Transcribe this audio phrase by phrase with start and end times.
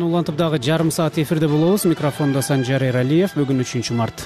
[0.00, 1.84] улантып дагы жарым саат эфирде болобуз.
[1.84, 3.34] Микрофондо санжар эралиев.
[3.36, 4.24] Бүгүн үчүнчү март.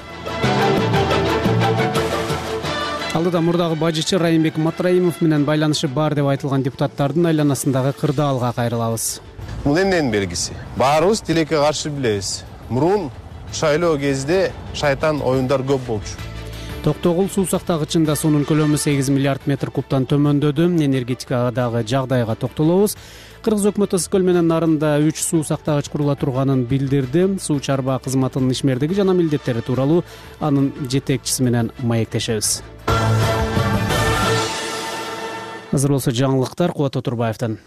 [3.17, 9.23] Алдыда мурдагы бажычы райымбек матраимов менен байланышы бар деп айтылган депутаттардын айланасындагы кырдаалга кайрылабыз.
[9.65, 10.53] Бул эмненин белгиси?
[10.77, 12.45] Баарыбыз тилекке каршы билебиз.
[12.69, 13.11] Мурун
[13.53, 16.21] шайлоо кезинде шайтан оюндар көп болчу.
[16.85, 20.69] Токтогул суу сактагычында суунун көлөмү сегиз миллиард метр кубтан төмөндөдү.
[20.85, 22.99] Энергетикадагы жагдайга токтолобуз
[23.45, 27.27] кыргыз өкмөтү ысык көл менен нарында үч суу сактагыч курула турганын билдирди.
[27.43, 30.05] Суу чарба кызматынын ишмердиги жана милдеттери тууралуу
[30.41, 32.63] анын жетекчиси менен маектешебиз.
[35.73, 37.59] Азыр болсо жаңылыктар кубат отурбаевден.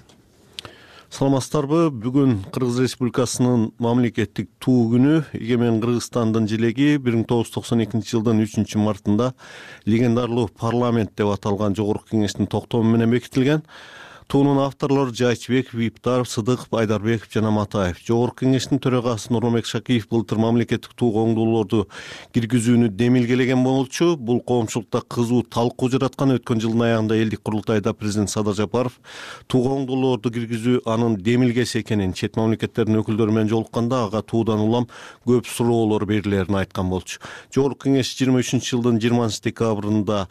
[1.09, 1.89] Саламатсыздарбы.
[1.89, 8.13] Бүгүн кыргыз республикасынын мамлекеттик туу күнү эгемен кыргызстандын желеги бир миң тогуз жүз токсон экинчи
[8.13, 9.31] жылдын үчүнчү мартында
[9.89, 13.65] легендарлуу парламент деп аталган жогорку кеңештин токтому менен бекитилген
[14.29, 17.98] туунун авторлору жайчыбеков виптаров сыдыков айдарбеков жана матаев.
[18.05, 21.87] Жогорку кеңештин төрагасы нурмамбек шакиев былтыр мамлекеттик туу коңдоолорду
[22.37, 24.12] киргизүүнү демилгелеген болчу.
[24.21, 29.01] Бул коомчулукта кызуу талкуу жараткан өткөн жылдын аягында элдик курултайда президент садыр жапаров
[29.49, 34.91] туу коңдоолорду киргизүү анын демилгеси экенин чет мамлекеттердин өкүлдөрү менен жолукканда ага туудан улам
[35.26, 37.17] көп суроолор берилерин айткан болчу.
[37.49, 40.27] Жогорку кеңеш жыйырма үчүнчү жылдын жыйырманчы декабрында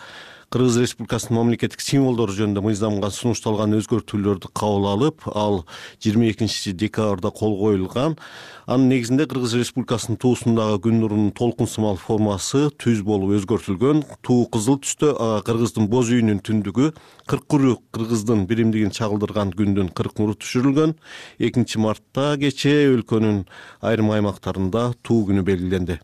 [0.49, 5.59] кыргыз республикасынын мамлекеттик символдору жөнүндө мыйзамга сунушталган өзгөртүүлөрдү кабыл алып ал
[6.01, 8.17] жыйырма экинчи декабрда кол коюлган.
[8.65, 14.03] Анын негизинде кыргыз республикасынын туусундагы күн нурунун толкун сымал формасы түз болуп өзгөртүлгөн.
[14.25, 16.91] Туу кызыл түстө ага кыргыздын боз үйүнүн түндүгү
[17.29, 20.97] кыркүрүк кыргыздын биримдигин чагылдырган күндүн кырк нуру түшүрүлгөн.
[21.45, 23.45] Экинчи мартта кечээ өлкөнүн
[23.85, 26.01] айрым аймактарында туу күнү белгиленди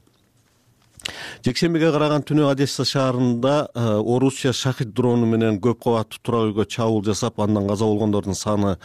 [1.45, 7.03] жекшембиге караган түнү одесса шаарында э, орусия шахид дрону менен көп кабаттуу турак үйгө чабуул
[7.05, 8.79] жасап андан каза болгондордун саны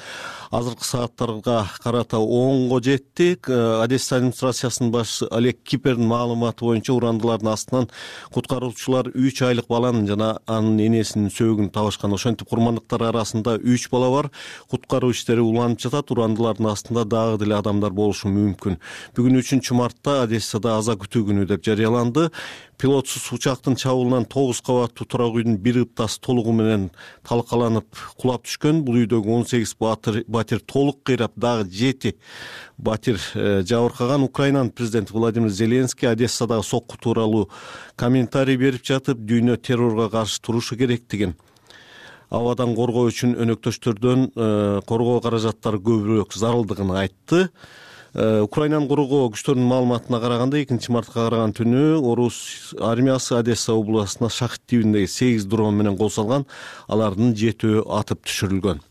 [0.52, 3.38] азыркы сааттарга карата онго жетти.
[3.48, 7.88] Э, одесса администрациясынын башчысы олег кипердин маалыматы боюнча урандылардын астынан
[8.36, 14.32] куткаруучулар үч айлык баланын жана анын энесинин сөөгүн табышкан ошентип курмандыктар арасында үч бала бар.
[14.68, 18.82] Куткаруу иштери уланып жатат урандылардын астында дагы деле адамдар болушу мүмкүн.
[19.16, 22.28] Бүгүн үчүнчү мартта одессада аза күтүү күнү деп жарыяланды
[22.80, 26.90] пилотсуз учактын чабуулунан тогуз кабаттуу турак үйдүн бир ыптасы толугу менен
[27.28, 27.88] талкаланып
[28.22, 28.84] кулап түшкөн.
[28.88, 32.16] Бул үйдөгү он сегиз батир толук кыйрап дагы жети
[32.78, 37.50] батир э, жабыркаган украинанын президенти владимир зеленский одессадагы сокку тууралуу
[37.96, 41.36] комментарий берип жатып дүйнө террорго каршы турушу керектигин
[42.30, 47.50] абадан коргоо үчүн өнөктөштөрдөн э, коргоо каражаттары көбүрөөк зарылдыгын айтты
[48.16, 55.08] украинанын коргоо күчтөрүнүн маалыматына караганда экинчи мартка караган түнү орус армиясы одесса областына шахид тибиндеги
[55.08, 56.48] сегиз дрон менен кол салган
[56.88, 58.82] алардын жетөө атып түшүрүлгөн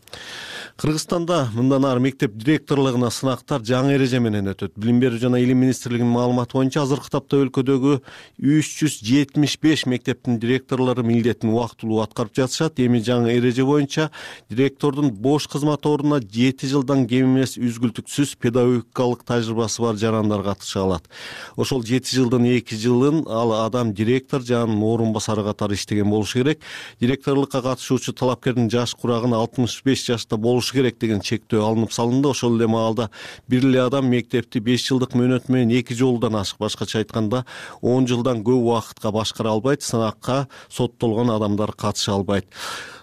[0.79, 4.77] кыргызстанда мындан ары мектеп директорлугуна сынактар жаңы эреже менен өтөт.
[4.79, 7.97] Билим берүү жана илим министрлигинин маалыматы боюнча азыркы тапта өлкөдөгү
[8.39, 12.79] үч жүз жетимиш беш мектептин директорлору милдетин убактылуу аткарып жатышат.
[12.79, 14.07] Эми жаңы эреже боюнча
[14.47, 21.11] директордун бош кызмат ордуна жети жылдан кем эмес үзгүлтүксүз педагогикалык тажрыйбасы бар жарандар катыша алат.
[21.57, 26.39] Ошол жети жылдын эки жылын ал адам директор же анын орун басары катары иштеген болушу
[26.39, 26.63] керек.
[27.01, 30.37] Директорлукка катышуучу талапкердин жаш курагын алтымыш беш жашта
[30.69, 32.29] болушу керек деген чектөө алынып салынды.
[32.29, 33.09] Ошол эле маалда
[33.47, 37.45] бир эле адам мектепти беш жылдык мөөнөт менен эки жолудан ашык башкача айтканда
[37.81, 42.45] он жылдан көп убакытка башкара албайт сынакка соттолгон адамдар катыша албайт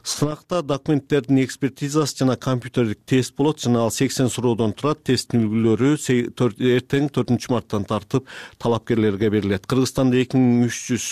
[0.06, 5.96] сынакта документтердин экспертизасы жана компьютердик тест болот жана ал сексен суроодон турат тесттин үлгүлөрү
[6.76, 8.30] эртең төртүнчү марттан тартып
[8.62, 9.66] талапкерлерге берилет.
[9.66, 11.08] Кыргызстанда эки миң үч жүз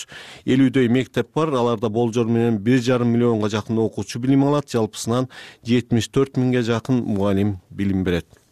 [0.46, 1.50] элүүдөй мектеп бар.
[1.50, 4.70] Аларда болжол менен бир жарым миллионго жакын окуучу билим алат.
[4.70, 5.26] Жалпысынан
[5.66, 8.43] жетимиш төрт миңге жакын мугалим билим берет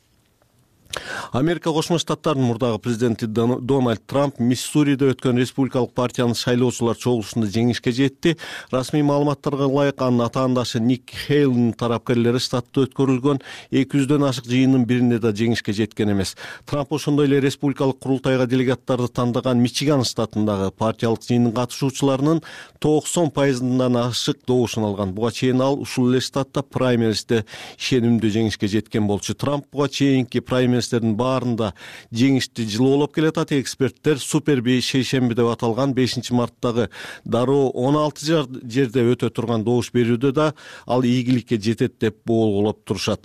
[1.32, 8.36] америка кошмо штаттарынын мурдагы президенти дональд трамп миссуриде өткөн республикалык партиянын шайлоочулар чогулушунда жеңишке жетти.
[8.70, 13.40] Расмий маалыматтарга ылайык анын атаандашы ник хейлнин тарапкерлери штатта өткөрүлгөн
[13.70, 16.36] эки жүздөн ашык жыйындын биринде да жеңишке жеткен эмес.
[16.66, 22.42] Трамп ошондой эле республикалык курултайга делегаттарды тандаган мичиган штатындагы партиялык жыйындын катышуучуларынын
[22.80, 25.12] токсон пайызынан ашык добушун алган.
[25.12, 27.44] Буга чейин ал ушул эле штатта праймеристе
[27.78, 29.34] ишенимдүү жеңишке жеткен болчу.
[29.34, 30.40] Трамп буга чейинки
[30.90, 31.72] баарында
[32.12, 33.52] жеңишти жылоолоп келатат.
[33.52, 36.88] Эксперттер суперби шейшемби деп аталган бешинчи марттагы
[37.24, 40.54] дароо он алты жерде өтө турган добуш берүүдө да
[40.86, 43.20] ал ийгиликке жетет деп болгулоп турушат.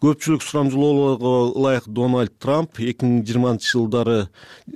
[0.00, 4.18] Көпчүлүк сурамжылоолорго ылайык дональд трамп эки миң жыйырманчы жылдары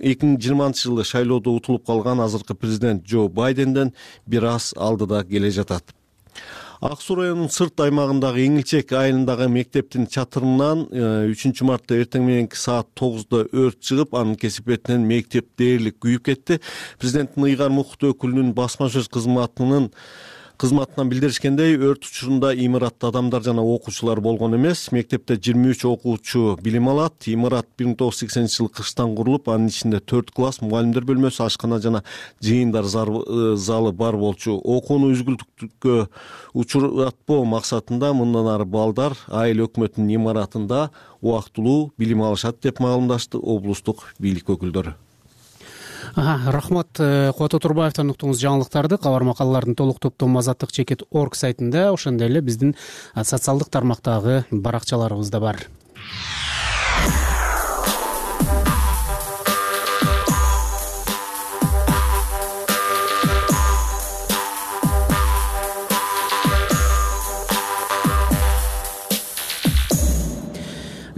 [0.01, 3.95] эки миң жыйырманчы жылы шайлоодо утулуп калган азыркы президент джо байденден
[4.27, 5.95] бир аз алдыда келе жатат
[6.81, 12.87] ак суу районунун сырт аймагындагы эңилчек айылындагы мектептин чатырынан э, үчүнчү мартта эртең мененки саат
[12.95, 16.61] тогузда өрт чыгып анын кесепетинен мектеп дээрлик күйүп кетти.
[17.03, 19.91] Президенттин ыйгар мукут өкүлүнүн басма сөз кызматынын
[20.59, 24.89] кызматынан билдиришкендей өрт учурунда имаратта адамдар жана окуучулар болгон эмес.
[24.91, 27.29] Мектепте жыйырма үч окуучу билим алат.
[27.31, 31.47] Имарат бир миң тогуз жүз сексенинчи жылы кыштан курулуп анын ичинде төрт класс мугалимдер бөлмөсү
[31.47, 32.03] ашкана жана
[32.43, 34.59] жыйындар э, залы бар болчу.
[34.59, 36.09] Окууну үзгүлтүккө
[36.55, 40.89] учуратпоо максатында мындан ары балдар айыл өкмөтүнүн имаратында
[41.23, 44.99] убактылуу билим алышат деп маалымдашты облустук бийлик өкүлдөрү
[46.17, 52.29] рахмат э, кубат отурбаевден уктуңуз жаңылыктарды кабар макалалардын толук топтому азаттык чекит орг сайтында ошондой
[52.29, 52.75] эле биздин
[53.15, 55.65] социалдык тармактагы баракчаларыбызда бар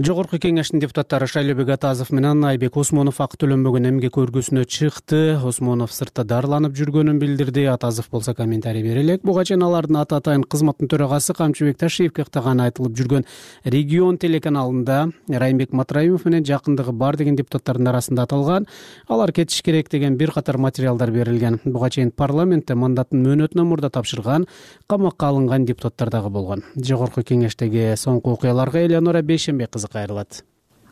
[0.00, 5.37] жогорку кеңештин депутаттары шайлообек атазов менен айбек осмонов акы төлөнбөгөн эмгек көргүсүнө чыкты.
[5.44, 7.67] Осмонов сыртта дарыланып жүргөнүн билдирди.
[7.69, 12.69] Атазов болсо комментарий бере элек буга чейин алардын аты атайын кызматтын төрагасы камчыбек ташиевке ыктаганы
[12.69, 13.26] айтылып жүргөн
[13.64, 18.69] регион телеканалында райымбек матраимов менен жакындыгы бар деген депутаттардын арасында аталган
[19.08, 21.61] алар кетиш керек деген бир катар материалдар берилген.
[21.64, 24.47] Буга чейин парламентте мандатын мөөнөтүнөн мурда тапшырган
[24.87, 26.64] камакка алынган депутаттар дагы болгон.
[26.76, 30.42] Жогорку кеңештеги соңку окуяларга элеонора бейшенбек кайрылат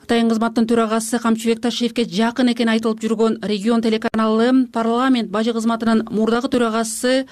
[0.08, 6.48] атайын кызматтын төрагасы камчыбек ташиевке жакын экени айтылып жүргөн регион телеканалы парламент бажы кызматынын мурдагы
[6.54, 7.26] төрагасы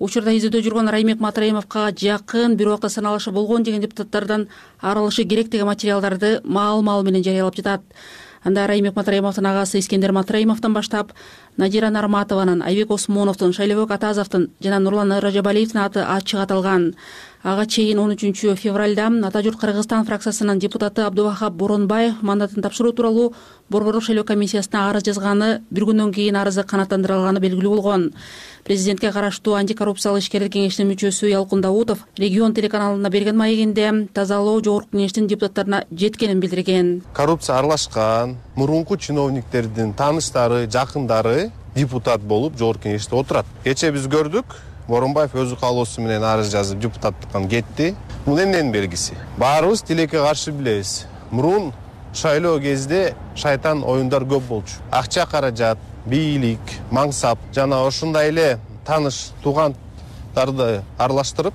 [0.00, 4.48] учурда изилдөө жүргөн райымбек матраимовго жакын бир убакта саналышы болгон деген депутаттардан
[4.80, 7.82] арылышы керек деген материалдарды маал маал менен жарыялап жатат
[8.44, 11.12] анда райымбек матраимовдун агасы искендер матраимовдон баштап
[11.56, 16.94] надира нарматованын айбек осмоновдун шайлообек атазовдун жана нурлан ражабалиевдин аты ачык аталган.
[17.42, 23.34] Ага чейин он үчүнчү февралда ата журт кыргызстан фракциясынын депутаты абдубахап боронбаев мандатын тапшыруу тууралуу
[23.68, 28.12] борборлук шайлоо комиссиясына арыз жазганы бир күндөн кийин арызы канааттандырылганы белгилүү болгон
[28.64, 35.26] президентке караштуу антикоррупциялык ишкерлер кеңешинин мүчөсү ялкын даутов регион телеканалына берген маегинде тазалоо жогорку кеңештин
[35.26, 37.02] депутаттарына жеткенин билдирген.
[37.12, 43.46] Коррупция аралашкан мурунку чиновниктердин тааныштары жакындары депутат болуп жогорку кеңеште отурат.
[43.64, 44.56] Кечээ биз көрдүк
[44.88, 47.94] боронбаев өзү каалоосу менен арыз жазып депутаттыктан кетти.
[48.26, 49.14] Бул эмненин белгиси?
[49.38, 51.06] Баарыбыз тилекке каршы билебиз.
[51.30, 51.72] Мурун
[52.14, 54.78] шайлоо кезде шайтан оюндар көп болчу.
[54.90, 56.60] Акча каражат бийлик
[56.90, 61.54] мансап жана ушундай эле тааныш туугандарды аралаштырып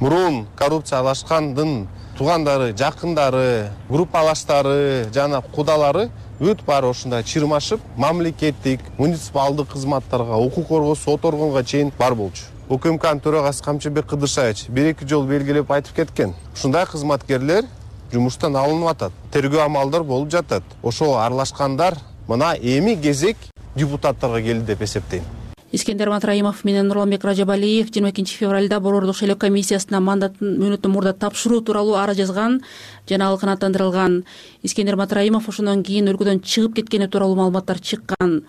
[0.00, 1.88] мурун коррупциялашкандын
[2.18, 11.24] туугандары жакындары группалаштары жана кудалары бүт баары ушундай чырмашып мамлекеттик муниципалдык кызматтарга укук коргоо сот
[11.24, 12.44] органга чейин бар болчу.
[12.68, 16.34] Укмкнын төрагасы камчыбек кыдыршаевич бир эки жолу белгилеп айтып кеткен.
[16.54, 17.66] Ушундай кызматкерлер
[18.12, 19.12] жумуштан алынып атат.
[19.32, 20.62] Тергөө амалдар болуп жатат.
[20.82, 23.36] Ошого аралашкандар мына эми кезек
[23.76, 25.24] депутаттарга келди деп эсептейм.
[25.72, 31.64] Искендер матраимов менен нурланбек ражабалиев жыйырма экинчи февралда борборлук шайлоо комиссиясына мандатын мөөнөттөн мурда тапшыруу
[31.66, 32.60] тууралуу арыз жазган
[33.08, 34.24] жана ал канааттандырылган
[34.62, 38.44] искендер матраимов ошондон кийин өлкөдөн чыгып кеткени тууралуу маалыматтар чыккан.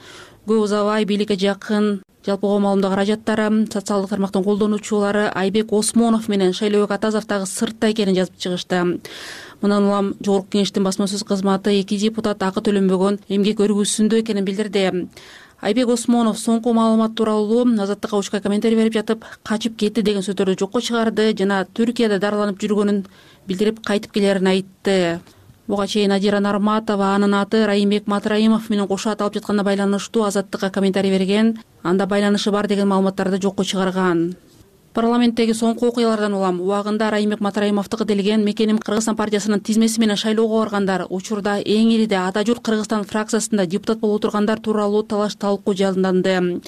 [0.46, 7.26] Көп узабай бийликке жакын жалпы коомалымдын каражаттары социалдык тармактын колдонуучулары айбек осмонов менен шайлообек атазов
[7.26, 9.00] дагы сыртта экенин жазып чыгышты
[9.66, 15.10] мындан улам жогорку кеңештин басма сөз кызматы эки депутат акы төлөнбөгөн эмгек өргүсүндө экенин билдирди.
[15.62, 20.82] Айбек осмонов соңку маалымат тууралуу азаттыкка учка комментарий берип жатып качып кетти деген сөздөрдү жокко
[20.82, 23.06] чыгарды жана түркияда дарыланып жүргөнүн
[23.48, 25.20] билдирип кайтып келерин айтты.
[25.68, 31.12] Буга чейин надира нарматова анын аты райымбек матраимов менен кошо аталып жатканына байланыштуу азаттыкка комментарий
[31.12, 31.58] берген.
[31.82, 34.36] Анда байланышы бар деген маалыматтарды жокко чыгарган
[34.96, 41.06] парламенттеги соңку окуялардан улам убагында райымбек матраимовдуку делген мекеним кыргызстан партиясынын тизмеси менен шайлоого баргандар
[41.10, 46.62] учурда эң ириде ата журт кыргызстан фракциясында депутат болуп отургандар тууралуу талаш талкуу жалынданды.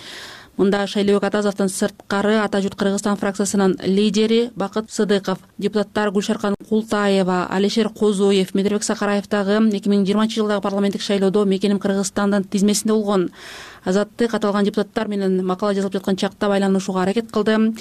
[0.58, 7.90] Мында шайлообек атазовдон сырткары ата журт кыргызстан фракциясынын лидери бакыт сыдыков депутаттар гүлшаркан култаева алишер
[7.90, 13.30] козуев медербек сакараев дагы эки миң жыйырманчы жылдагы парламенттик шайлоодо мекеним кыргызстандын тизмесинде болгон.
[13.86, 17.74] Азаттык аталган депутаттар менен макала жазылып жаткан чакта байланышууга аракет кылды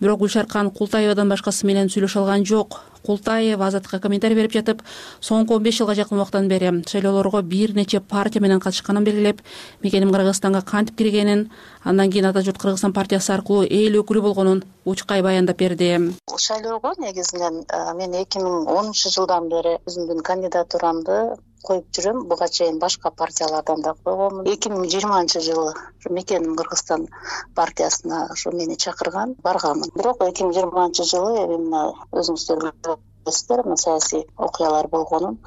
[0.00, 2.80] бирок гүлшаркан култаевадан башкасы менен сүйлөшө алган жок.
[3.06, 4.82] Култаева азаттыкка комментарий берип жатып
[5.22, 9.40] соңку он беш жылга жакын убакыттан бери шайлоолорго бир нече партия менен катышканын белгилеп
[9.82, 11.48] мекеним кыргызстанга кантип киргенин
[11.84, 16.12] андан кийин ата журт кыргызстан партиясы аркылуу эл өкүлү болгонун учкай баяндап берди.
[16.36, 17.64] Шайлоого негизинен
[17.96, 22.24] мен эки миң онунчу жылдан бери өзүмдүн кандидатурамды коюп жүрөм.
[22.28, 24.46] Буга чейин башка партиялардан да койгонмун.
[24.46, 27.08] Эки миң жыйырманчы жылы ушу мекеним кыргызстан
[27.54, 31.84] партиясына ошо мени чакырган барганмын бирок эки миң жыйырманчы жылы эми мына
[33.28, 35.38] өзүңүздөр мына саясий окуялар болгонун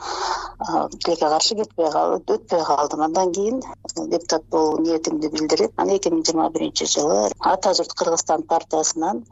[1.04, 3.02] тилекке каршы кетпей өтпөй калдым.
[3.02, 3.62] Андан кийин
[3.96, 9.24] депутат болуу ниетимди билдирип анан эки миң жыйырма биринчи жылы ата журт кыргызстан партиясынан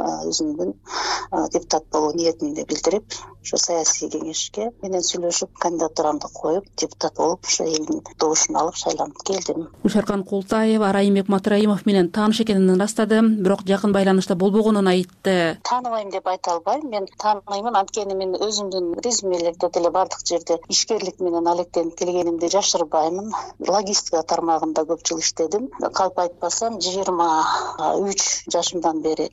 [0.00, 0.74] өзүмдүн
[1.52, 3.04] депутат болуу ниетимди билдирип
[3.40, 9.68] ошо саясий кеңешке менен сүйлөшүп кандидатурамды коюп депутат болуп ошо элдин добушун алып шайланып келдим.
[9.84, 13.20] Гүлшаркан култаева райымбек матраимов менен тааныш экенин ырастады.
[13.20, 15.58] Бирок жакын байланышта болбогонун айтты.
[15.68, 16.88] Тааныбайм деп айта албайм.
[16.90, 23.32] Мен тааныймын анткени мен өзүмдүн резюмелерде деле баардык жерде ишкерлик менен алектенип келгенимди жашырбаймын.
[23.66, 25.66] Логистика тармагында көп жыл иштедим.
[25.98, 27.26] Калп айтпасам жыйырма
[27.98, 29.26] үч жашымдан бери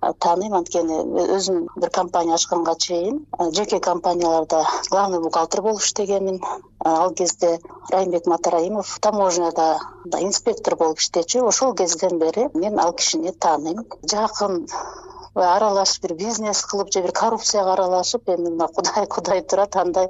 [0.00, 0.54] тааныйм.
[0.60, 1.00] Анткени
[1.38, 6.40] өзүм бир компания ачканга чейин жеке компанияларда главный бухгалтер болуп иштегенмин
[6.84, 7.58] ал кезде
[7.90, 9.80] райымбек матраимов таможняда
[10.20, 11.42] инспектор болуп иштечү.
[11.48, 13.86] Ошол кезден бери мен ал кишини тааныйм.
[14.06, 14.68] Жакын
[15.34, 20.08] аралашып бир бизнес кылып же бир коррупцияга аралашып эми мына кудай кудай турат андай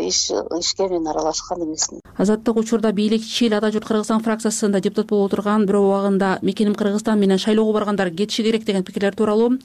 [0.00, 2.00] ишке мен аралашкан эмесмин.
[2.16, 7.38] Азаттык учурда бийликчил ата журт кыргызстан фракциясында депутат болуп отурган бирок убагында мекеним кыргызстан менен
[7.38, 9.58] шайлоого баргандар кетиши керек деген пикирлер тууралуу.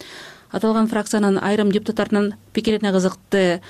[0.51, 3.62] Аталган фракциянын айрым депутаттарынын пикирине кызыкты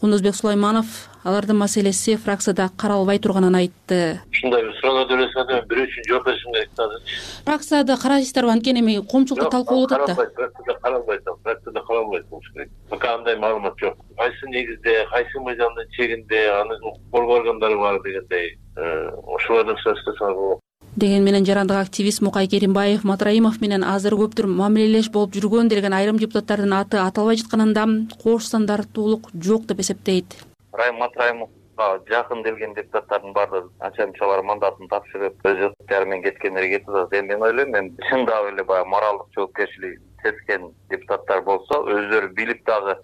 [0.00, 0.86] кундузбек сулайманов
[1.24, 4.20] алардын маселеси фракцияда каралбай турганын айтты.
[4.32, 8.80] Ушундай бир суроолорду элестеп атам бирөө үчүн жооп беришим керек да азырчы фракцияда карайсыздарбы анткени
[8.80, 10.14] эми коомчулукта талкуулуп атат да.
[10.14, 12.70] фракцияда каралбайт ал фракцияда каралбайт болуш керек.
[12.88, 13.98] Пока андай маалымат жок.
[14.16, 20.60] Кайсы негизде кайсы мыйзамдын чегинде анын укук коргоо органдары бар дегендей э, ошолордон сурасаңар болот
[20.96, 26.18] деген менен жарандык активист мукай керимбаев матраимов менен азыр көптүр мамилелеш болуп жүргөн делген айрым
[26.18, 27.86] депутаттардын аты аталбай жатканында
[28.22, 30.34] кош стандарттуулук жок деп эсептейт.
[30.72, 36.88] Райым матраимовго жакын келген депутаттардын баардыгы анча мынчалар мандатын тапшырып өз ыктыяры менен кеткендери кетип
[36.90, 37.14] атат.
[37.20, 42.98] Эми мен ойлойм эми чындап эле баягы моралдык жоопкерчилиги сезген депутаттар болсо өздөрү билип дагы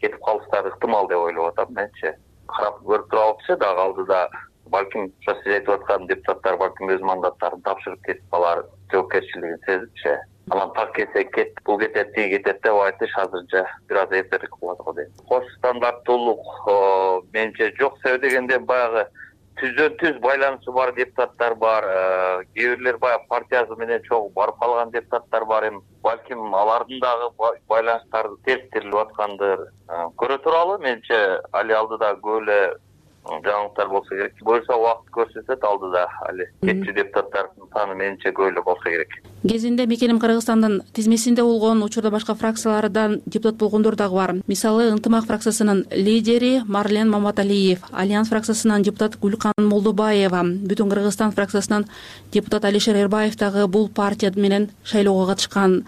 [0.00, 2.14] кетип калыштары ыктымал деп ойлоп атам менчи
[2.46, 4.28] карап көрүп турабылчы дагы алдыда
[4.70, 8.64] балким ошо сиз айтып аткан депутаттар балким өз мандаттарын тапшырып кетип калар.
[8.92, 10.16] Жоопкерчилигин сезипчи
[10.50, 14.78] анан так келсе кетти бул кетет тиги кетет деп айтыш азырынча бир аз эртерээк болот
[14.78, 16.46] го дейм кош стандарттуулук
[17.32, 19.06] менимче жок себеби дегенде баягы
[19.60, 24.90] түздөн түз байланышы бар депутаттар бар э, кээ бирлер баягы партиясы менен чогуу барып калган
[24.90, 25.82] депутаттар бар эми.
[26.02, 27.28] Балким алардын дагы
[27.68, 29.66] байланыштары терс тирилип аткандыр.
[29.88, 32.60] Э, көрө туралы менимче али алдыда көп эле
[33.24, 34.34] жаңылыктар болсо керек.
[34.42, 39.12] Буюрса убакыт көрсөтөт алдыда али кетчү депутаттардын саны менимче көп эле болсо керек.
[39.48, 44.34] Кезинде мекеним кыргызстандын тизмесинде болгон учурда башка фракциялардан депутат болгондор дагы бар.
[44.46, 51.86] Мисалы ынтымак фракциясынын лидери марлен маматалиев альянс фракциясынан депутат гүлкан молдобаева бүтүн кыргызстан фракциясынан
[52.32, 55.84] депутат алишер эрбаев дагы бул партия менен шайлоого катышкан.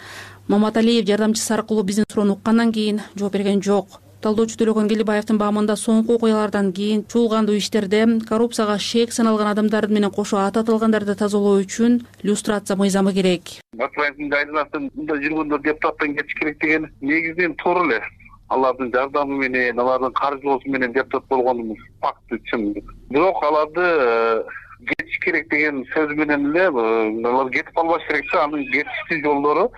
[0.48, 6.14] Маматалиев жардамчысы аркылуу биздин суроону уккандан кийин жооп берген жок талдоочу төлөгөн келдибаевдин баамында соңку
[6.16, 12.76] окуялардан кийин чуулгандуу иштерде коррупцияга шек саналган адамдар менен кошо аты аталгандарды тазалоо үчүн люстрация
[12.78, 13.58] мыйзамы керек.
[13.74, 18.00] Мындай жүргөндөр депутаттан кетиш керек деген негизинен туура эле.
[18.48, 22.74] Алардын жардамы менен алардын каржылоосу менен депутат болгонубуз факты чын.
[23.10, 24.42] Бирок аларды э,
[24.86, 29.70] кетиш керек деген сөз менен эле э, алар кетип калбаш керек да анын кетиштин жолдору.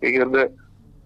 [0.00, 0.50] Эгерде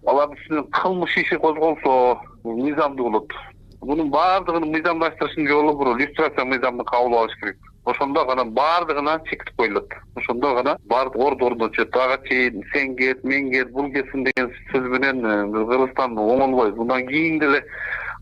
[0.07, 3.33] алардын үстүнөн кылмыш иши козголсо мыйзамдуу болот
[3.81, 7.57] мунун баардыгын мыйзамдаштырыштын жолу бул люстрация мыйзамын кабыл алыш керек.
[7.85, 13.25] Ошондо гана баардыгына чектип коюлат ошондо гана баардык орду ордуна түшөт ага чейин сен кет
[13.25, 17.65] мен кет бул кетсин деген сөз менен э, кыргызстан оңолбойт мындан кийин деле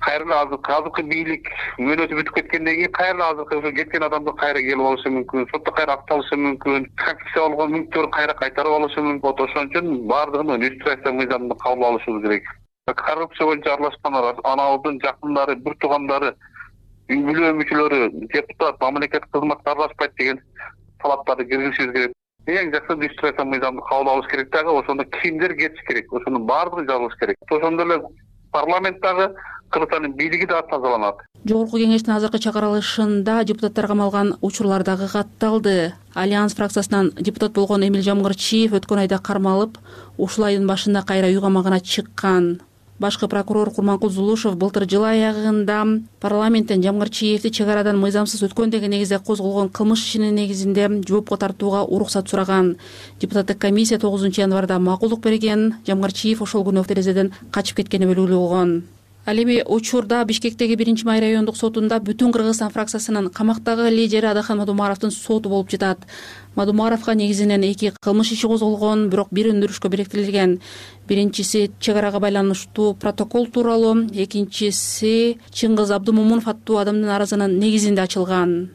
[0.01, 1.49] кайра эле азыркы бийлик
[1.79, 5.73] мөөнөтү бүтүп кеткенден кийин кайра эле азыркы ошо кеткен адамдар кайра келип алышы мүмкүн сотто
[5.73, 9.21] кайра акталышы мүмкүн конфискация болгон мүлктөрүн кайра кайтарып алышы мүмкүн.
[9.21, 12.45] Болот ошон үчүн баардыгын люстрация мыйзамын кабыл алышыбыз керек.
[12.87, 16.35] Коррупция боюнча аралашкандар анабыздын жакындары бир туугандары
[17.11, 20.41] үй бүлө мүчөлөрү депутат мамлекеттик кызматка аралашпайт деген
[21.03, 22.13] талаптарды киргизишибиз керек.
[22.47, 27.19] Эң жакшы люстрация мыйзамды кабыл алыш керек дагы ошондо кимдер кетиш керек ошонун баардыгы жазылыш
[27.19, 27.37] керек.
[27.51, 28.03] Ошондой эле
[28.53, 29.35] парламент дагы
[29.71, 31.23] кыргызстандын бийлиги дагы тазаланат.
[31.45, 35.95] Жогорку кеңештин азыркы чыгарылышында депутаттар камалган учурлар дагы катталды.
[36.15, 39.79] Альянс фракциясынан депутат болгон эмил жамгырчиев өткөн айда кармалып
[40.19, 42.61] ушул айдын башында кайра үй камагына чыккан.
[42.99, 45.83] Башкы прокурор курманкул зулушев былтыр жыл аягында
[46.21, 52.31] парламенттен жамгырчиевди чек арадан мыйзамсыз өткөн деген негизде козголгон кылмыш ишинин негизинде жоопко тартууга уруксат
[52.31, 52.77] сураган.
[53.21, 55.75] Депутаттык комиссия тогузунчу январда макулдук берген.
[55.87, 58.83] Жамгырчиев ошол күнү терезеден качып кеткени белгилүү болгон
[59.27, 65.11] ал эми учурда бишкектеги биринчи май райондук сотунда бүтүн кыргызстан фракциясынын камактагы лидери адахан мадумаровдун
[65.11, 65.99] соту болуп жатат.
[66.55, 70.61] Мадумаровго негизинен эки кылмыш иши козголгон бирок бир өндүрүшкө бириктирилген
[71.09, 78.71] биринчиси чек арага байланыштуу протокол тууралуу экинчиси чыңгыз абдымомунов аттуу адамдын арызынын негизинде ачылган.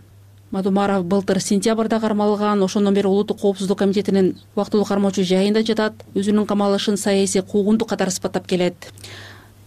[0.52, 5.94] Мадумаров былтыр сентябрда кармалган ошондон бери улуттук коопсуздук комитетинин убактылуу кармоочу жайында жатат.
[6.14, 8.92] Өзүнүн камалышын саясий куугунтук катары сыпаттап келет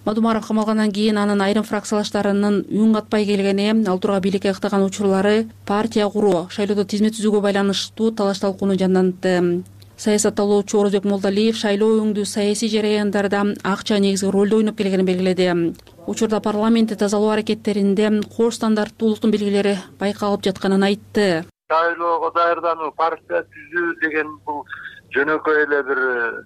[0.05, 6.09] мадумаров камалгандан кийин анын айрым фракциялаштарынын үн катпай келгени ал тургай бийликке ыктаган учурлары партия
[6.11, 9.65] куруу шайлоодо тизме түзүүгө байланыштуу талаш талкууну жандантты.
[9.97, 15.75] Саясаттоолоочу орозбек молдалиев шайлоо өңдүү саясий жараяндарда акча негизги ролду ойноп келгенин белгиледи.
[16.07, 21.45] Учурда парламентти тазалоо аракеттеринде кош стандарттуулуктун белгилери байкалып жатканын айтты.
[21.71, 24.67] Шайлоого даярдануу партия түзүү деген бул
[25.15, 26.01] жөнөкөй эле бир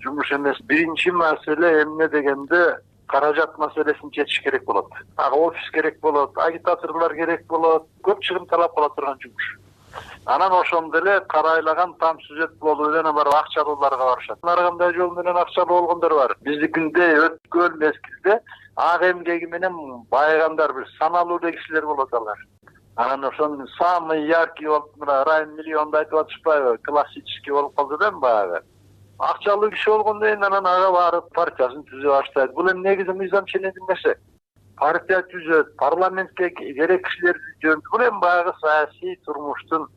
[0.05, 0.61] жумуш эмес.
[0.69, 2.77] Биринчи маселе эмне дегенде
[3.09, 4.93] каражат маселесин чечиш керек болот.
[5.17, 9.57] Ага офис керек болот агитаторлор керек болот көп чыгым талап кыла турган жумуш.
[10.27, 14.39] Анан ошондо эле карайлаган там сюжет болуп эле анан барып акчалууларга барышат.
[14.43, 16.37] Ар кандай жол менен акчалуу болгондор бар?
[16.41, 18.41] Биздикиндей өткөн мезгилде
[18.77, 22.37] ак эмгеги менен байыгандар бир саналуу эле кишилер болот алар.
[22.97, 28.21] Анан ошону самый яркий болуп мына райым миллионду айтып атышпайбы классический болуп калды да эми
[28.21, 28.63] баягы
[29.19, 33.45] акчалуу киши болгондон кийин анан ага барып партиясын түзө баштайт бул эми негизи мыйзам
[33.89, 34.15] нерсе?
[34.77, 39.89] Партия түзөт парламентке керек кишилерди жөнөтөт бул эми баягы саясий турмуштун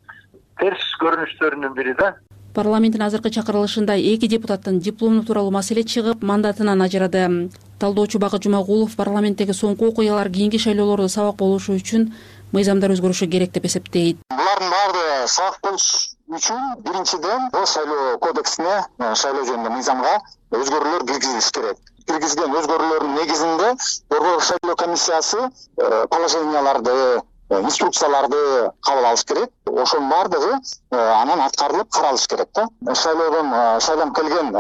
[0.60, 2.16] терс көрүнүштөрүнүн бири да.
[2.54, 7.50] Парламенттин азыркы чакырылышында эки депутаттын диплому тууралуу маселе чыгып мандатынан ажырады.
[7.80, 12.12] Талдоочу бакыт жумагулов парламенттеги соңку окуялар кийинки шайлоолордо сабак болушу үчүн
[12.56, 14.20] мыйзамдар өзгөрүшү керек деп эсептейт.
[14.32, 15.88] Булардын баары сабак болуш
[16.32, 20.14] үчүн биринчиден шайлоо кодексине э, шайлоо жөнүндө мыйзамга
[20.60, 21.78] өзгөрүүлөр киргизилиш керек.
[22.08, 23.74] Киргизген өзгөрүүлөрдүн негизинде
[24.10, 27.20] борбордук шайлоо комиссиясы э, положенияларды Э,
[27.60, 29.50] инструкцияларды кабыл алыш керек.
[29.66, 30.52] Ошонун баардыгы
[30.92, 32.68] э, анан аткарылып каралыш керек да.
[32.96, 34.52] Шайлоодон э, шайланып келген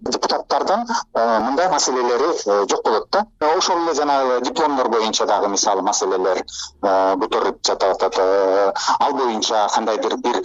[0.00, 3.26] депутаттардын мындай маселелери жок болот да.
[3.56, 6.44] Ошол эле жанагы дипломдор боюнча дагы мисалы маселелер
[6.82, 8.18] көтөрүлүп жатып атат
[9.00, 10.40] ал боюнча кандайдыр бир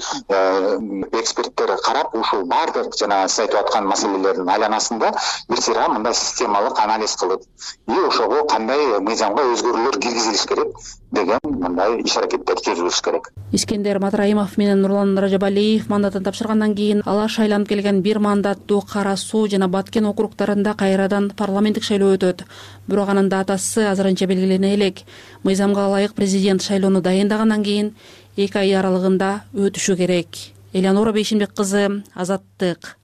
[1.20, 5.12] эксперттер карап ушул баардык жанагы сиз айтып аткан маселелердин айланасында
[5.50, 7.44] бир сыйра мындай системалык анализ кылып
[7.88, 10.78] и ошого кандай мыйзамга өзгөрүүлөр киргизилиш керек
[11.12, 13.30] деген мындай иш аракеттер жүргүзүлүш керек.
[13.52, 19.48] Искендер матраимов менен нурлан ражабалиев мандатын тапшыргандан кийин алар шайланып келген бир мандаттуу кара суу
[19.48, 22.46] жана баткен округдарында кайрадан парламенттик шайлоо өтөт.
[22.88, 25.02] Бирок анын датасы азырынча белгилене элек.
[25.44, 27.96] Мыйзамга ылайык президент шайлоону дайындагандан кийин
[28.38, 30.54] эки ай аралыгында өтүшү керек.
[30.74, 32.99] Элеонора бейшимбек кызы азаттык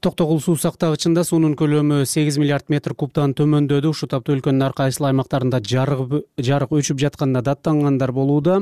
[0.00, 5.08] токтогул суу сактагычында суунун көлөмү сегиз миллиард метр кубдан төмөндөдү ушул тапта өлкөнүн ар кайсыл
[5.10, 8.60] аймактарында жарык өчүп жатканына даттангандар болууда.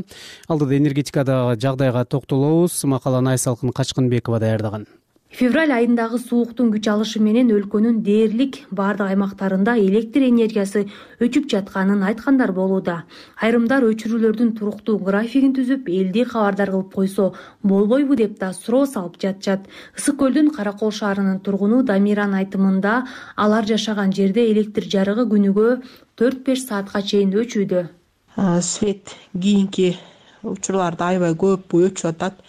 [0.49, 2.85] Алдыда энергетикадагы жагдайга токтолобуз.
[2.85, 4.87] Макаланы айсалкын качкынбекова даярдаган
[5.37, 10.87] февраль айындагы сууктун күч алышы менен өлкөнүн дээрлик баардык аймактарында электр энергиясы
[11.21, 13.03] өчүп жатканын айткандар болууда.
[13.45, 17.29] Айрымдар өчүрүүлөрдүн туруктуу графигин түзүп элди кабардар кылып койсо
[17.63, 19.69] болбойбу деп да суроо салып жатышат.
[19.99, 22.97] Ысык көлдүн кара кол шаарынын тургуну дамиранын айтымында
[23.37, 25.79] алар жашаган жерде электр жарыгы күнүгө
[26.17, 27.89] төрт беш саатка чейин өчүүдө.
[28.63, 29.99] Свет кийинки
[30.53, 32.41] учурларда аябай көп өчүп атат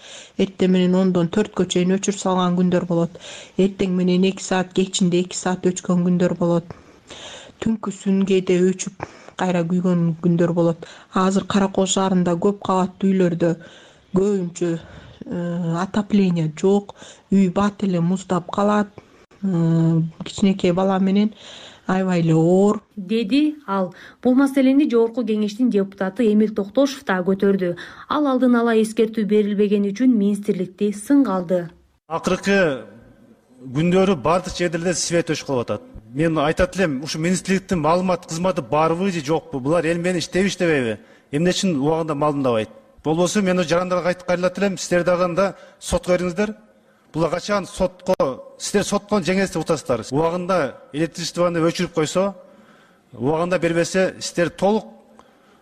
[0.43, 3.19] эртең менен ондон төрткө чейин өчүрүп салган күндөр болот.
[3.57, 6.75] Эртең менен эки саат кечинде эки саат өчкөн күндөр болот.
[7.63, 9.07] Түнкүсүн кээде өчүп
[9.39, 10.85] кайра күйгөн күндөр болот.
[11.13, 13.53] Азыр кара кол шаарында көп кабаттуу үйлөрдө
[14.17, 14.79] көбүнчө э,
[15.83, 16.95] отопление жок
[17.31, 18.89] үй бат эле муздап калат.
[19.43, 21.33] Э, кичинекей бала менен
[21.87, 27.75] аябай эле оор деди ал бул маселени жогорку кеңештин депутаты эмил токтошев дагы көтөрдү.
[28.09, 31.69] Ал алдын ала эскертүү берилбегени үчүн министрликти сынга алды
[32.07, 32.85] акыркы
[33.75, 35.81] күндөрү баардык жерде эле свет өчүп калып атат.
[36.13, 39.59] Мен айтат элем ушул министрликтин маалымат кызматы барбы же жокпу?
[39.59, 40.99] Булар эл менен иштейби иштебейби.
[41.31, 42.69] Эмне үчүн убагында маалымдабайт?
[43.03, 46.55] Болбосо мен жарандарга айтып кайрылат элем силер дагы анда сотко бериңиздер.
[47.13, 48.15] Булар качан сотко
[48.57, 50.57] силер соткон жеңесиз деп атасыздар убагында
[50.93, 52.33] электричествону өчүрүп койсо
[53.13, 54.85] убагында бербесе силер толук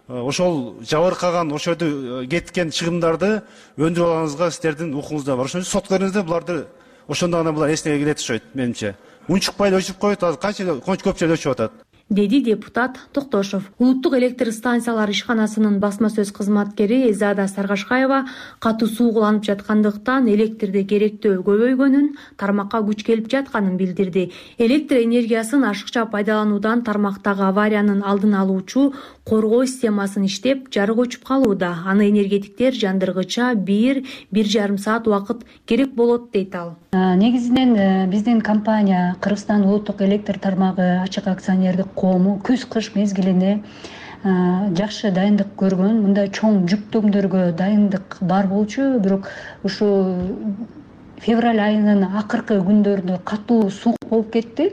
[0.07, 1.89] э, ошол жабыркаган ошол жерде
[2.23, 3.41] э, кеткен чыгымдарды
[3.77, 5.45] өндүрүп алганыңызга силердин укугуңузда бар.
[5.45, 6.65] Ошон үчүн сотко бериңиздер буларды
[7.07, 8.95] ошондо гана булар эсине келет окшойт менимче.
[9.27, 13.71] Унчукпай эле өчүрүп коет азыр канча көп жерде өчүп атат деди депутат токтошов.
[13.79, 18.25] Улуттук электр станциялар ишканасынын басма сөз кызматкери эзада саргашкаева
[18.59, 24.31] катуу суу куланып жаткандыктан электрди керектөө көбөйгөнүн тармакка күч келип жатканын билдирди.
[24.57, 28.93] Электр энергиясын ашыкча пайдалануудан тармактагы авариянын алдын алуучу
[29.25, 31.73] коргоо системасын иштеп жарык өчүп калууда.
[31.85, 36.75] Аны энергетиктер жандыргыча бир бир жарым саат убакыт керек болот дейт ал.
[36.93, 43.61] Негизинен э, биздин компания кыргызстан улуттук электр тармагы ачык акционердик коому күз кыш мезгилине
[44.23, 48.99] жакшы дайындык көргөн мындай чоң жүктөмдөргө дайындык бар болчу.
[48.99, 49.29] Бирок
[49.63, 49.89] ушу
[51.21, 54.71] февраль айынын акыркы күндөрүндө катуу суук болуп кетти.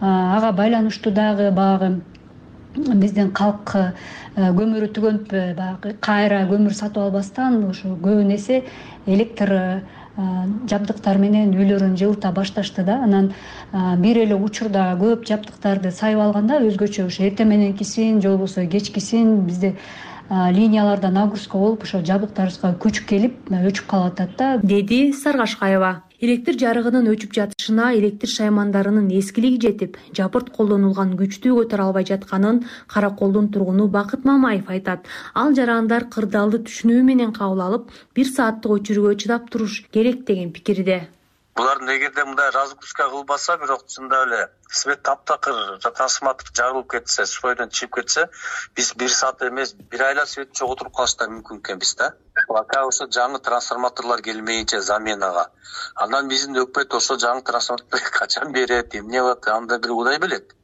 [0.00, 2.00] Ага байланыштуу дагы баягы
[2.76, 3.74] биздин калк
[4.36, 8.62] көмүрү түгөнүп баягы кайра көмүр сатып албастан ушу көбүн эсе
[9.06, 9.52] электр
[10.16, 13.02] жабдыктар менен үйлөрүн жылыта башташты да.
[13.04, 13.32] Анан
[14.00, 19.74] бир эле учурда көп жабдыктарды сайып алганда өзгөчө ушу эртең мененкисин же болбосо кечкисин бизде
[20.30, 24.56] линияларда нагрузка болуп ошо жабдыктарыбызга күч келип өчүп калып атат да.
[24.62, 32.06] Деди саргашкаева электр жарыгынын өчүп жатышына электр шаймандарынын эскилиги жетип жапырт колдонулган күчтү көтөрө албай
[32.10, 35.04] жатканын кара колдун тургуну бакыт мамаев айтат.
[35.34, 40.98] Ал жарандар кырдаалды түшүнүү менен кабыл алып бир сааттык өчүрүүгө чыдап туруш керек деген пикирде.
[41.56, 47.94] Булардын эгерде мындай разгрузка кылбаса бирок чындап эле свет таптакыр трансформатор жарылып кетсе стройдон чыгып
[48.00, 48.26] кетсе
[48.76, 52.10] биз бир саат эмес бир айлап светти жоготуруп калыш да мүмкүн экенбиз да
[52.48, 55.48] пока ошо жаңы трансформаторлор келмейинче заменага.
[55.94, 58.94] Анан биздин өкмөт ошол жаңы трансформаторду качан берет?
[58.94, 60.54] Эмне кылат аны да бир кудай билет.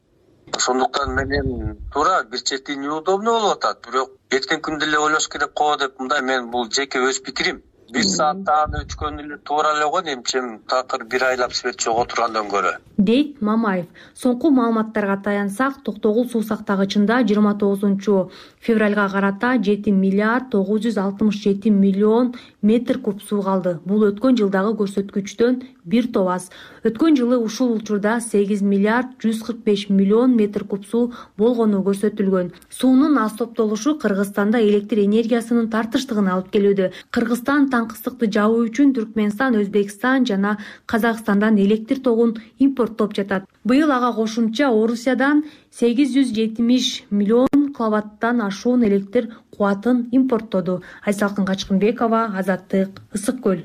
[0.57, 3.87] Ошондуктан менен туура бир чети неудобно болуп атат.
[3.87, 7.63] Бирок эртеңки күндү деле ойлош керек го деп мындай мен бул жеке өз пикирим
[7.93, 12.73] бир сааттан өчкөн эле туура эле го эмче такыр бир айлап свет жоготургандан көрө.
[12.97, 13.87] Дейт мамаев
[14.23, 21.43] соңку маалыматтарга таянсак токтогул суу сактагычында жыйырма тогузунчу февралга карата жети миллиард тогуз жүз алтымыш
[21.45, 23.79] жети миллион метр куб суу калды.
[23.85, 26.49] Бул өткөн жылдагы көрсөткүчтөн бир топ аз
[26.87, 32.53] өткөн жылы ушул учурда сегиз миллиард жүз кырк беш миллион метр куб суу болгону көрсөтүлгөн.
[32.71, 36.91] Суунун аз топтолушу кыргызстанда электр энергиясынын тартыштыгына алып келүүдө.
[37.11, 43.47] Кыргызстан таңкы ысыкты жабуу үчүн түркмөнстан өзбекстан жана казакстандан электр тогун импорттоп жатат.
[43.65, 50.83] Быйыл ага кошумча орусиядан сегиз жүз жетимиш миллион киловаттан ашуун электр кубатын импорттоду.
[51.05, 53.63] Айсалкын качкынбекова азаттык ысык көл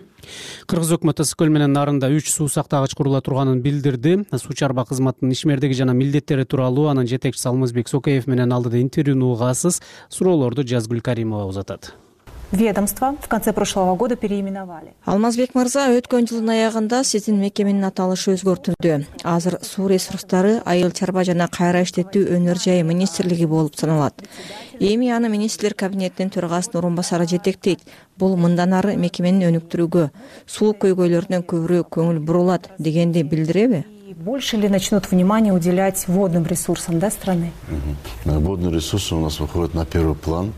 [0.68, 4.18] кыргыз өкмөтү ысык көл менен нарында үч суу сактагыч курула турганын билдирди.
[4.38, 9.82] Суу чарба кызматынын ишмердиги жана милдеттери тууралуу анын жетекчиси алмазбек сокеев менен алдыда интервьюну угасыз
[10.10, 11.94] суроолорду жазгүл каримова узатат
[12.52, 14.94] ведомство в конце прошлого года переименовали.
[15.06, 19.06] Алмазбек мырза өткөн жылдын аягында сиздин мекеменин аталышы өзгөртүлдү.
[19.24, 24.24] Азыр суу ресурстары айыл чарба жана кайра иштетүү өнөр жайы министрлиги болуп саналат.
[24.80, 27.82] Эми аны министрлер кабинетинин төрагасынын орун басары жетектейт.
[28.18, 30.10] Бул мындан ары мекемени өнүктүрүүгө
[30.48, 33.86] суу көйгөйлөрүнө көбүрөөк көңүл бурулат дегенди билдиреби
[34.18, 37.52] больше ли начнут внимание уделять водным ресурсам да страны?
[38.26, 40.54] Водные ресурсы у нас выходят на первый план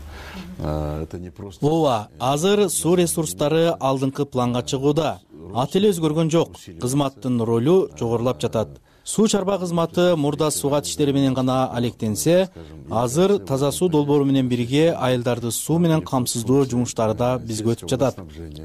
[0.60, 5.20] это не просто ооба азыр суу ресурстары алдыңкы планга чыгууда.
[5.54, 6.56] Аты эле өзгөргөн жок.
[6.80, 8.80] Кызматтын ролу жогорулап жатат.
[9.04, 12.50] Суу чарба кызматы мурда суугат иштери менен гана алектенсе
[12.90, 18.20] азыр таза суу долбоору менен бирге айылдарды суу менен камсыздоо жумуштары да бизге өтүп жатат.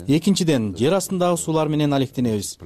[0.07, 2.57] Экинчиден жер астындагы суулар менен алектенебиз.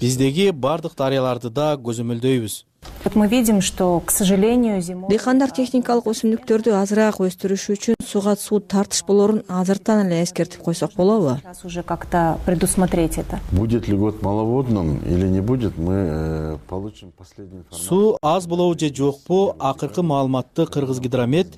[0.00, 2.64] Биздеги баардык дарыяларды да көзөмөлдөйбүз
[3.04, 8.60] вот мы видим что к сожалению зимой дыйкандар техникалык өсүмдүктөрдү азыраак өстүрүш үчүн сууга суу
[8.60, 11.36] тартыш болоорун азыртан эле эскертип койсок болобу?
[11.42, 13.40] Сейчас уже как то предусмотреть это.
[13.52, 17.70] Будет ли год маловодным или не будет мы э, получим информацию.
[17.70, 21.48] Суу аз болобу же жокпу акыркы маалыматты кыргыз гидромет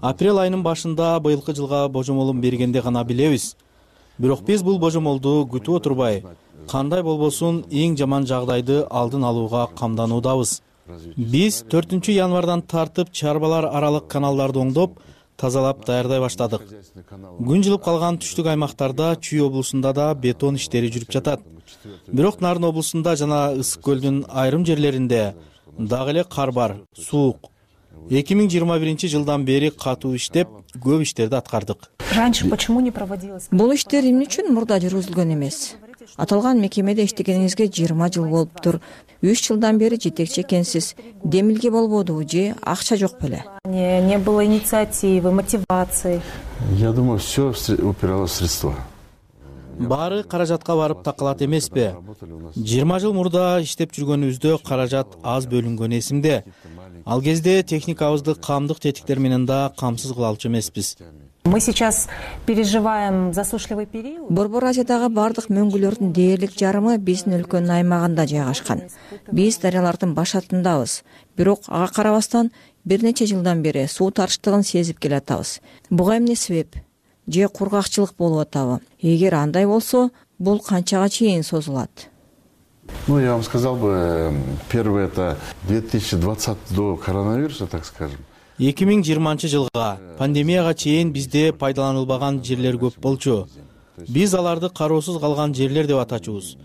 [0.00, 3.56] апрель айынын башында быйылкы жылга божомолун бергенде гана билебиз.
[4.18, 6.24] Бирок биз бул божомолду күтүп отурбай.
[6.70, 10.60] Кандай болбосун эң жаман жагдайды алдын алууга камдануудабыз
[11.16, 14.98] биз төртүнчү январдан тартып чарбалар аралык каналдарды оңдоп
[15.36, 16.62] тазалап даярдай баштадык.
[17.48, 21.40] Күн жылып калган түштүк аймактарда чүй облусунда да бетон иштери жүрүп жатат.
[22.06, 25.34] Бирок нарын облусунда жана ысык көлдүн айрым жерлеринде
[25.78, 27.50] дагы эле кар бар суук.
[28.10, 31.90] Эки миң жыйырма биринчи жылдан бери катуу иштеп көп иштерди аткардык.
[32.14, 33.48] Раньше почему не проводилось?
[33.50, 35.76] Бул иштер эмне үчүн мурда жүргүзүлгөн эмес
[36.16, 38.80] аталган мекемеде иштегениңизге жыйырма жыл болуптур
[39.22, 40.94] үч жылдан бери жетекчи экенсиз.
[41.24, 43.44] Демилге болбодубу же акча жок беле?
[43.64, 46.20] Не было инициативы мотивации?
[46.76, 48.74] Я думаю все упиралось в средства.
[49.78, 51.94] Баары каражатка барып такалат эмеспи.
[52.56, 56.44] Жыйырма жыл мурда иштеп жүргөнүбүздө каражат аз бөлүнгөнү эсимде.
[57.06, 60.96] Ал кезде техникабызды камдык тетиктер менен да камсыз кыла алчу эмеспиз
[61.44, 62.08] мы сейчас
[62.46, 64.30] переживаем засушливый период.
[64.30, 68.84] Борбор азиядагы баардык мөңгүлөрдүн дээрлик жарымы биздин өлкөнүн аймагында жайгашкан.
[69.32, 71.02] Биз дарыялардын башатындабыз
[71.36, 72.52] бирок ага карабастан
[72.84, 75.60] бир нече жылдан бери суу тартыштыгын сезип келатабыз.
[75.90, 76.76] Буга эмне себеп?
[77.26, 78.80] Же кургакчылык болуп атабы?
[79.00, 82.08] Эгер андай болсо бул канчага чейин созулат?
[83.06, 84.34] Ну я вам сказал бы
[84.70, 88.18] первый это две тысячи двадцатый до коронавируса так скажем
[88.62, 89.86] эки миң жыйырманчы жылга
[90.18, 93.48] пандемияга чейин бизде пайдаланылбаган жерлер көп болчу.
[94.08, 96.56] Биз аларды кароосуз калган жерлер деп атачубуз.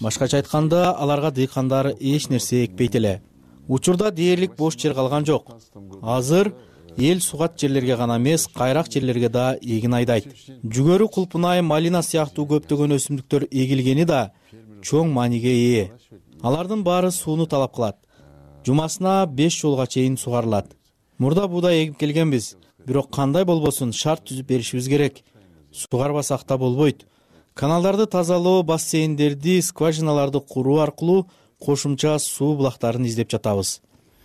[0.00, 3.22] Башкача айтканда аларга дыйкандар эч нерсе экпейт эле.
[3.68, 5.54] Учурда дээрлик бош жер калган жок.
[6.02, 6.54] Азыр
[6.98, 10.26] эл сугат жерлерге гана эмес кайрак жерлерге да эгин айдайт.
[10.64, 14.32] Жүгөрү кулпунай малина сыяктуу көптөгөн өсүмдүктөр эгилгени да
[14.82, 15.90] чоң мааниге ээ
[16.42, 17.96] алардын баары сууну талап кылат.
[18.66, 20.74] Жумасына беш жолуга чейин сугарылат
[21.18, 22.56] мурда буудай эгип келгенбиз.
[22.86, 25.22] Бирок кандай болбосун шарт түзүп беришибиз керек.
[25.72, 27.06] Сугарбасак да болбойт.
[27.54, 33.80] Каналдарды тазалоо бассейндерди скважиналарды куруу аркылуу кошумча суу булактарын издеп жатабыз.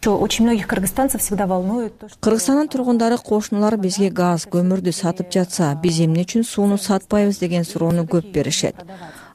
[0.05, 6.23] Очень многих кыргызстанцев всегда волнует кыргызстандын тургундары кошуналар бизге газ көмүрдү сатып жатса биз эмне
[6.23, 8.79] үчүн сууну сатпайбыз деген суроону көп беришет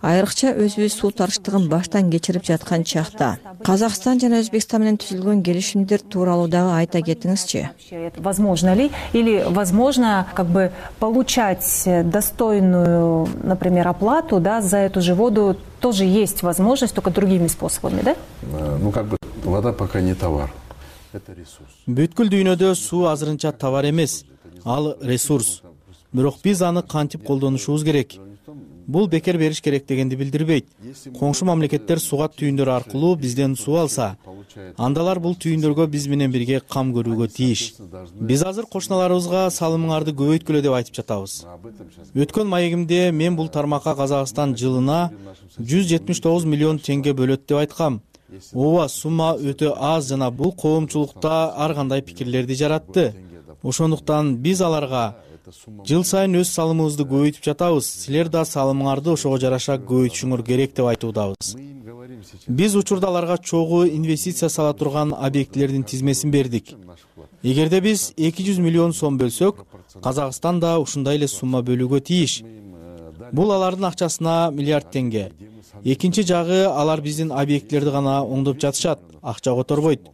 [0.05, 3.39] айрыкча өзүбүз суу тартыштыгын баштан кечирип жаткан чакта.
[3.65, 7.71] Казакстан жана өзбекстан менен түзүлгөн келишимдер тууралуу дагы айта кетиңизчи
[8.19, 8.91] возможно ли?
[9.13, 16.43] Или возможно как бы получать достойную например оплату да за эту же воду тоже есть
[16.43, 18.17] возможность только другими способами да?
[18.43, 20.53] Э, ну как бы вода пока не товар.
[21.13, 21.71] Это ресурс.
[21.87, 24.25] Бүткүл дүйнөдө суу азырынча товар эмес
[24.65, 25.63] ал ресурс.
[26.13, 28.19] Бирок биз аны кантип колдонушубуз керек
[28.87, 30.67] бул бекер бериш керек дегенди билдирбейт.
[31.19, 34.17] Коңшу мамлекеттер сугат түйүндөрү аркылуу бизден суу алса
[34.79, 37.75] анда алар бул түйүндөргө биз менен бирге кам көрүүгө тийиш.
[38.21, 41.45] биз азыр кошуналарыбызга салымыңарды көбөйткүлө деп айтып жатабыз.
[42.15, 45.11] Өткөн маегимде мен бул тармакка казакстан жылына
[45.59, 48.01] жүз жетимиш тогуз миллион теңге бөлөт деп айткам.
[48.53, 53.13] Ооба сумма өтө аз жана бул коомчулукта ар кандай пикирлерди жаратты.
[53.65, 55.15] ошондуктан биз аларга
[55.85, 57.87] жыл сайын өз салымыбызды көбөйтүп жатабыз.
[58.05, 61.55] Силер да салымыңарды ошого жараша көбөйтүшүңөр керек деп айтуудабыз.
[62.49, 66.75] Биз учурда аларга чогуу инвестиция сала турган объектилердин тизмесин бердик.
[67.43, 69.65] Эгерде биз эки жүз миллион сом бөлсөк
[70.03, 72.43] казакстан да ушундай эле сумма бөлүүгө тийиш
[73.33, 75.31] бул алардын акчасына миллиард теңге.
[75.85, 80.09] Экинчи жагы алар биздин объектилерди гана оңдоп жатышат акча которбойт.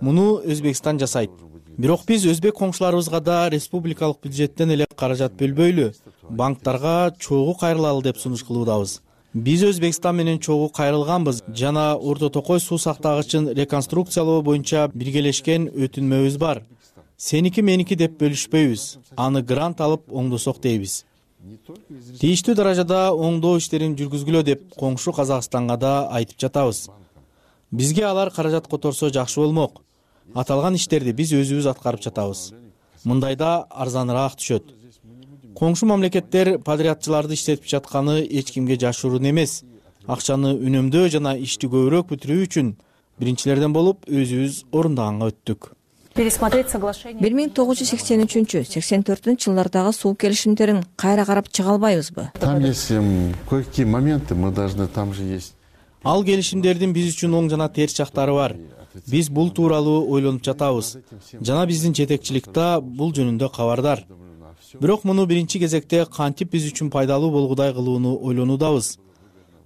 [0.00, 1.30] Муну өзбекстан жасайт
[1.78, 5.90] бирок биз өзбек коңшуларыбызга да республикалык бюджеттен эле каражат бөлбөйлү
[6.30, 9.00] банктарга чогуу кайрылалы деп сунуш кылуудабыз.
[9.34, 11.42] Биз өзбекстан менен чогуу кайрылганбыз.
[11.48, 16.62] Жана орто токой суу сактагычын реконструкциялоо боюнча биргелешкен өтүнмөбүз бар.
[17.16, 18.86] Сеники меники деп бөлүшпөйбүз.
[19.16, 21.04] Аны грант алып оңдосок дейбиз.
[22.20, 26.88] Тийиштүү даражада оңдоо иштерин жүргүзгүлө деп коңшу казакстанга да айтып жатабыз.
[27.72, 29.83] Бизге алар каражат которсо жакшы болмок
[30.32, 32.52] аталган иштерди биз өзүбүз аткарып жатабыз.
[33.04, 34.72] Мындайда арзаныраак түшөт.
[35.54, 39.62] Коңшу мамлекеттер подрядчыларды иштетип жатканы эч кимге жашыруун эмес.
[40.06, 42.74] Акчаны үнөмдөө жана ишти көбүрөөк бүтүрүү үчүн
[43.20, 45.72] биринчилерден болуп өзүбүз орундаганга өттүк.
[46.14, 47.18] Пересмотреть соглашение.
[47.18, 52.30] Бир миң тогуз жүз сексен үчүнчү сексен төртүнчү жылдардагы суу келишимдерин кайра карап чыга албайбызбы?
[52.38, 52.88] Там есть
[53.48, 55.54] кое какие моменты мы должны там же есть.
[56.04, 58.54] Ал келишимдердин биз үчүн оң жана терс жактары бар
[59.10, 60.96] биз бул тууралуу ойлонуп жатабыз.
[61.40, 64.04] Жана биздин жетекчилик да бул жөнүндө кабардар.
[64.80, 68.98] Бирок муну биринчи кезекте кантип биз үчүн пайдалуу болгудай кылууну ойлонуудабыз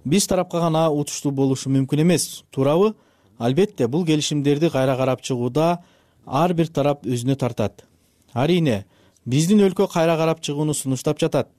[0.05, 2.43] биз тарапка гана утуштуу болушу мүмкүн эмес.
[2.51, 2.93] Туурабы
[3.37, 5.79] албетте бул келишимдерди кайра карап чыгууда
[6.25, 7.85] ар бир тарап өзүнө тартат.
[8.33, 8.85] Арийне
[9.25, 11.49] биздин өлкө кайра карап чыгууну сунуштап жатат.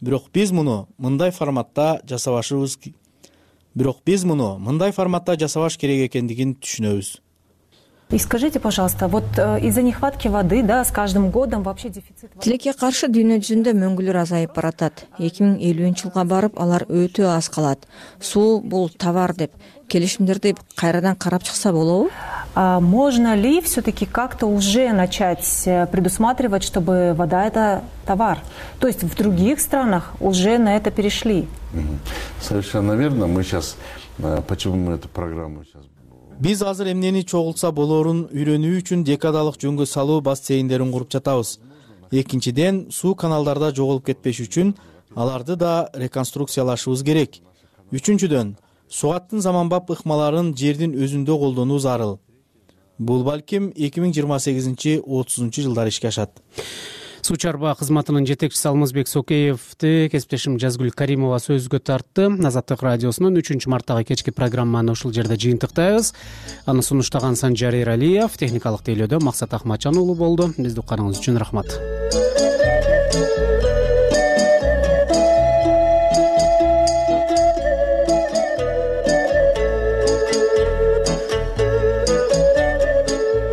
[0.00, 2.78] Бирок биз муну мындай форматта жасабашыбыз
[3.78, 7.16] бирок биз муну мындай форматта жасабаш керек экендигин түшүнөбүз.
[8.10, 12.32] И скажите пожалуйста вот э, из за нехватки воды да с каждым годом вообще дефицит
[12.40, 15.04] тилекке каршы дүйнө жүзүндө мөңгүлөр азайып баратат.
[15.18, 17.84] Эки миң элүүнчү жылга барып алар өтө аз калат.
[18.18, 19.52] Суу бул товар деп
[19.88, 22.10] келишимдерди кайрадан карап чыкса болобу?
[22.54, 28.40] Можно ли все таки как то уже начать э, предусматривать чтобы вода это товар?
[28.80, 31.46] То есть в других странах уже на это перешли.
[32.40, 33.26] Совершенно верно.
[33.26, 33.76] Мы сейчас
[34.18, 35.84] э, почему мы эту программу сейчас
[36.38, 41.58] биз азыр эмнени чогултса болоорун үйрөнүү үчүн декадалык жөнгө салуу бассейндерин куруп жатабыз.
[42.10, 44.76] Экинчиден суу каналдарда жоголуп кетпеш үчүн
[45.16, 47.40] аларды да реконструкциялашыбыз керек.
[47.90, 48.54] Үчүнчүдөн
[48.90, 52.18] сугаттын заманбап ыкмаларын жердин өзүндө колдонуу зарыл.
[52.98, 56.40] Бул балким эки миң жыйырма сегизинчи отузунчу жылдары ишке ашат.
[57.22, 62.30] Суу чарба кызматынын жетекчиси алмазбек сокеевди кесиптешим жазгүл каримова сөзгө тартты.
[62.30, 66.14] Азаттык радиосунун үчүнчү марттагы кечки программаны ушул жерде жыйынтыктайбыз.
[66.66, 70.54] Аны сунуштаган санжар эралиев техникалык тейлөөдө максат акматжан уулу болду.
[70.56, 71.76] Бизди укканыңыз үчүн рахмат